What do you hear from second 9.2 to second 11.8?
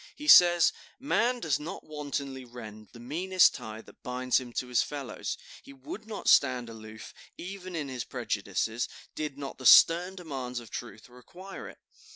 not the stern demands of truth require it.